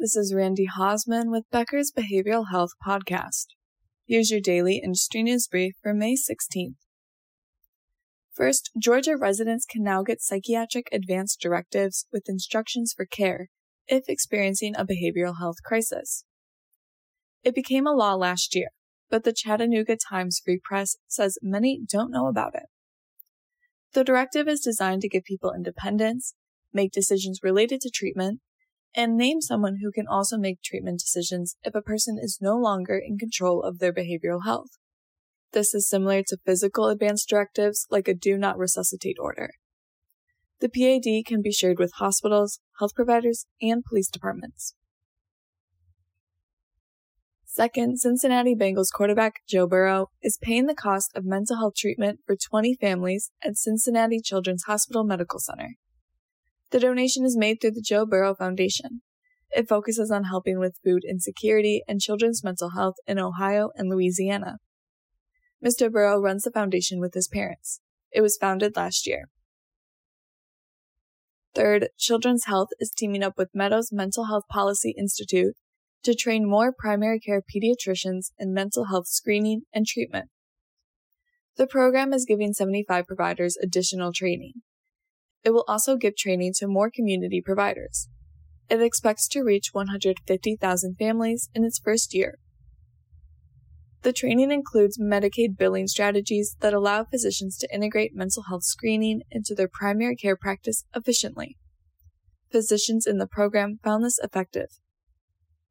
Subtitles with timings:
[0.00, 3.46] This is Randy Hausman with Becker's Behavioral Health Podcast.
[4.06, 6.76] Here's your daily industry news brief for May 16th.
[8.32, 13.48] First, Georgia residents can now get psychiatric advance directives with instructions for care
[13.88, 16.22] if experiencing a behavioral health crisis.
[17.42, 18.68] It became a law last year,
[19.10, 22.66] but the Chattanooga Times Free Press says many don't know about it.
[23.94, 26.34] The directive is designed to give people independence,
[26.72, 28.38] make decisions related to treatment,
[28.94, 33.00] and name someone who can also make treatment decisions if a person is no longer
[33.02, 34.70] in control of their behavioral health.
[35.52, 39.50] This is similar to physical advance directives like a do not resuscitate order.
[40.60, 44.74] The PAD can be shared with hospitals, health providers, and police departments.
[47.44, 52.36] Second, Cincinnati Bengals quarterback Joe Burrow is paying the cost of mental health treatment for
[52.36, 55.70] 20 families at Cincinnati Children's Hospital Medical Center.
[56.70, 59.02] The donation is made through the Joe Burrow Foundation.
[59.50, 64.58] It focuses on helping with food insecurity and children's mental health in Ohio and Louisiana.
[65.64, 65.90] Mr.
[65.90, 67.80] Burrow runs the foundation with his parents.
[68.12, 69.28] It was founded last year.
[71.54, 75.56] Third, Children's Health is teaming up with Meadows Mental Health Policy Institute
[76.04, 80.30] to train more primary care pediatricians in mental health screening and treatment.
[81.56, 84.62] The program is giving 75 providers additional training.
[85.44, 88.08] It will also give training to more community providers.
[88.68, 92.38] It expects to reach 150,000 families in its first year.
[94.02, 99.54] The training includes Medicaid billing strategies that allow physicians to integrate mental health screening into
[99.54, 101.56] their primary care practice efficiently.
[102.50, 104.68] Physicians in the program found this effective.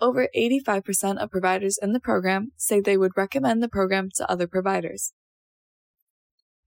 [0.00, 4.46] Over 85% of providers in the program say they would recommend the program to other
[4.46, 5.12] providers.